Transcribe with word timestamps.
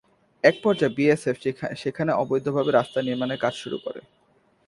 একপর্যায়ে 0.43 0.95
বিএসএফ 0.97 1.37
সেখানে 1.81 2.11
অবৈধভাবে 2.21 2.71
রাস্তা 2.71 2.99
নির্মাণের 3.07 3.41
কাজ 3.43 3.53
শুরু 3.63 3.77
করে। 3.85 4.01